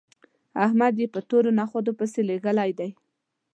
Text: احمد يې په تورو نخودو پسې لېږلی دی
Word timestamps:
احمد 0.65 0.93
يې 1.01 1.07
په 1.13 1.19
تورو 1.29 1.51
نخودو 1.59 1.91
پسې 1.99 2.21
لېږلی 2.29 2.71
دی 2.79 2.89